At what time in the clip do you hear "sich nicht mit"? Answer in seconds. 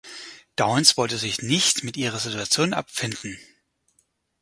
1.19-1.95